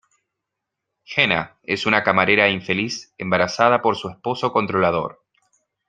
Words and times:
Jenna 1.03 1.59
es 1.61 1.85
una 1.85 2.01
camarera 2.03 2.49
infeliz 2.49 3.13
embarazada 3.19 3.83
por 3.83 3.95
su 3.97 4.09
esposo 4.09 4.51
controlador. 4.51 5.21